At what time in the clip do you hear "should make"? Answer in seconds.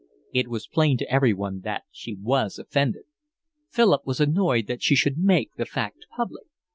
4.95-5.53